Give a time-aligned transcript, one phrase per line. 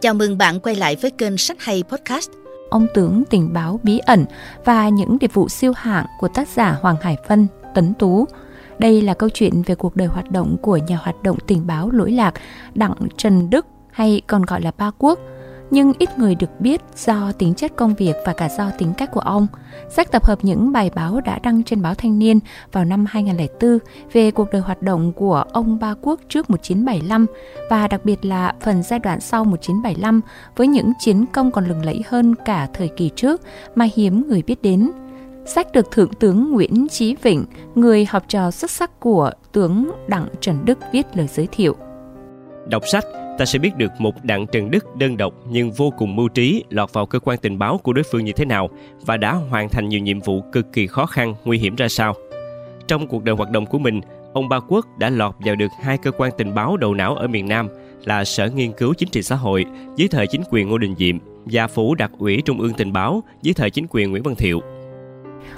[0.00, 2.30] Chào mừng bạn quay lại với kênh Sách Hay Podcast.
[2.70, 4.24] Ông tướng tình báo bí ẩn
[4.64, 8.26] và những điệp vụ siêu hạng của tác giả Hoàng Hải phân Tấn Tú.
[8.78, 11.90] Đây là câu chuyện về cuộc đời hoạt động của nhà hoạt động tình báo
[11.90, 12.34] lỗi lạc
[12.74, 15.18] Đặng Trần Đức, hay còn gọi là Ba Quốc–
[15.70, 19.10] nhưng ít người được biết do tính chất công việc và cả do tính cách
[19.12, 19.46] của ông.
[19.88, 22.38] Sách tập hợp những bài báo đã đăng trên báo Thanh niên
[22.72, 23.78] vào năm 2004
[24.12, 27.26] về cuộc đời hoạt động của ông Ba Quốc trước 1975
[27.70, 30.20] và đặc biệt là phần giai đoạn sau 1975
[30.56, 33.40] với những chiến công còn lừng lẫy hơn cả thời kỳ trước
[33.74, 34.90] mà hiếm người biết đến.
[35.46, 40.28] Sách được Thượng tướng Nguyễn Chí Vịnh, người học trò xuất sắc của tướng Đặng
[40.40, 41.76] Trần Đức viết lời giới thiệu.
[42.68, 43.04] Đọc sách
[43.38, 46.64] ta sẽ biết được một đặng Trần Đức đơn độc nhưng vô cùng mưu trí
[46.70, 48.70] lọt vào cơ quan tình báo của đối phương như thế nào
[49.06, 52.14] và đã hoàn thành nhiều nhiệm vụ cực kỳ khó khăn, nguy hiểm ra sao.
[52.88, 54.00] Trong cuộc đời hoạt động của mình,
[54.32, 57.26] ông Ba Quốc đã lọt vào được hai cơ quan tình báo đầu não ở
[57.26, 57.68] miền Nam
[58.04, 59.64] là Sở Nghiên cứu Chính trị Xã hội
[59.96, 63.22] dưới thời chính quyền Ngô Đình Diệm và Phủ Đặc ủy Trung ương Tình báo
[63.42, 64.60] dưới thời chính quyền Nguyễn Văn Thiệu.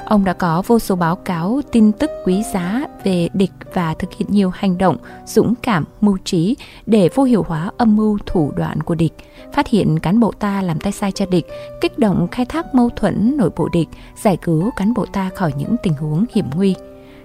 [0.05, 4.13] Ông đã có vô số báo cáo tin tức quý giá về địch và thực
[4.13, 8.53] hiện nhiều hành động dũng cảm, mưu trí để vô hiệu hóa âm mưu thủ
[8.57, 9.13] đoạn của địch,
[9.53, 11.47] phát hiện cán bộ ta làm tay sai cho địch,
[11.81, 13.89] kích động khai thác mâu thuẫn nội bộ địch,
[14.23, 16.75] giải cứu cán bộ ta khỏi những tình huống hiểm nguy.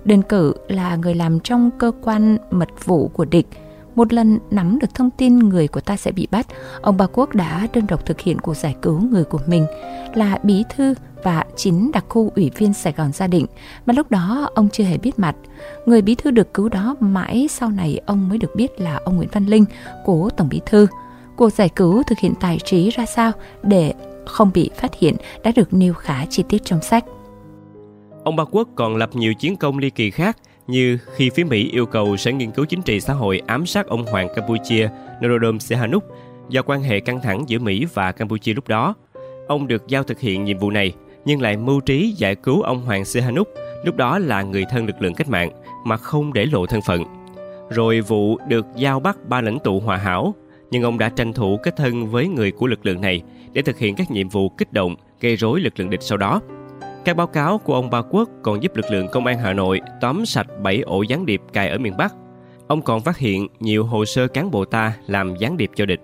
[0.06, 3.48] Đơn cử là người làm trong cơ quan mật vụ của địch–
[3.96, 6.48] một lần nắm được thông tin người của ta sẽ bị bắt,
[6.82, 9.66] ông Ba Quốc đã đơn độc thực hiện cuộc giải cứu người của mình
[10.14, 10.94] là bí thư
[11.24, 13.46] và chính đặc khu ủy viên Sài Gòn gia định
[13.86, 15.36] mà lúc đó ông chưa hề biết mặt.
[15.86, 19.16] Người bí thư được cứu đó mãi sau này ông mới được biết là ông
[19.16, 19.66] Nguyễn Văn Linh,
[20.06, 20.88] cố tổng bí thư.
[21.36, 23.32] Cuộc giải cứu thực hiện tài trí ra sao
[23.64, 23.94] để
[24.26, 27.06] không bị phát hiện đã được nêu khá chi tiết trong sách.
[28.24, 30.38] Ông Ba Quốc còn lập nhiều chiến công ly kỳ khác
[30.68, 33.88] như khi phía Mỹ yêu cầu Sở Nghiên cứu Chính trị Xã hội ám sát
[33.88, 34.90] ông Hoàng Campuchia
[35.24, 36.04] Norodom Sihanouk
[36.50, 38.96] do quan hệ căng thẳng giữa Mỹ và Campuchia lúc đó.
[39.48, 40.94] Ông được giao thực hiện nhiệm vụ này
[41.26, 43.48] nhưng lại mưu trí giải cứu ông Hoàng Sihanouk
[43.86, 45.50] lúc đó là người thân lực lượng cách mạng
[45.86, 47.04] mà không để lộ thân phận.
[47.70, 50.36] Rồi vụ được giao bắt ba lãnh tụ hòa hảo
[50.72, 53.22] nhưng ông đã tranh thủ kết thân với người của lực lượng này
[53.54, 56.42] để thực hiện các nhiệm vụ kích động, gây rối lực lượng địch sau đó.
[57.06, 59.82] Các báo cáo của ông Ba Quốc còn giúp lực lượng công an Hà Nội
[60.02, 62.16] tóm sạch 7 ổ gián điệp cài ở miền Bắc.
[62.68, 66.00] Ông còn phát hiện nhiều hồ sơ cán bộ ta làm gián điệp cho địch.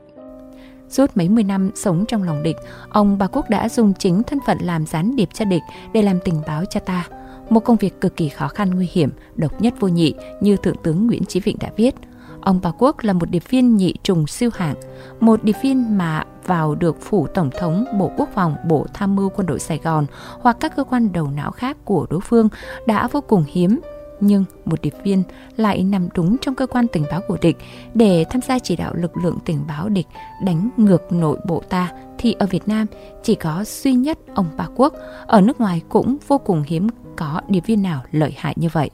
[0.90, 2.56] Suốt mấy mươi năm sống trong lòng địch,
[2.90, 5.62] ông Ba Quốc đã dùng chính thân phận làm gián điệp cho địch
[5.94, 7.08] để làm tình báo cho ta.
[7.50, 10.78] Một công việc cực kỳ khó khăn nguy hiểm, độc nhất vô nhị như Thượng
[10.84, 11.96] tướng Nguyễn Chí Vịnh đã viết–
[12.42, 14.76] Ông Bà Quốc là một điệp viên nhị trùng siêu hạng,
[15.20, 19.30] một điệp viên mà vào được phủ tổng thống, bộ quốc phòng, bộ tham mưu
[19.30, 20.06] quân đội Sài Gòn
[20.40, 22.50] hoặc các cơ quan đầu não khác của đối phương
[22.86, 23.80] đã vô cùng hiếm.
[24.20, 25.24] Nhưng một điệp viên
[25.58, 27.58] lại nằm đúng trong cơ quan tình báo của địch
[27.94, 30.08] để tham gia chỉ đạo lực lượng tình báo địch
[30.46, 32.88] đánh ngược nội bộ ta thì ở Việt Nam
[33.24, 34.94] chỉ có duy nhất ông Ba Quốc,
[35.28, 36.88] ở nước ngoài cũng vô cùng hiếm
[37.18, 38.90] có điệp viên nào lợi hại như vậy.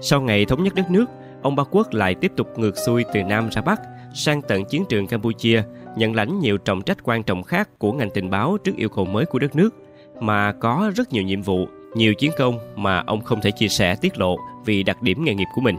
[0.00, 1.04] Sau ngày thống nhất đất nước,
[1.42, 3.80] ông Ba Quốc lại tiếp tục ngược xuôi từ Nam ra Bắc
[4.14, 5.62] sang tận chiến trường Campuchia,
[5.96, 9.04] nhận lãnh nhiều trọng trách quan trọng khác của ngành tình báo trước yêu cầu
[9.04, 9.74] mới của đất nước,
[10.20, 13.96] mà có rất nhiều nhiệm vụ, nhiều chiến công mà ông không thể chia sẻ
[14.00, 15.76] tiết lộ vì đặc điểm nghề nghiệp của mình.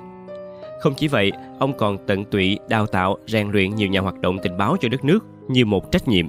[0.81, 4.37] Không chỉ vậy, ông còn tận tụy đào tạo, rèn luyện nhiều nhà hoạt động
[4.43, 6.27] tình báo cho đất nước như một trách nhiệm.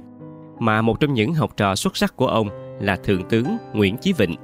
[0.59, 2.49] Mà một trong những học trò xuất sắc của ông
[2.81, 4.35] là Thượng tướng Nguyễn Chí Vịnh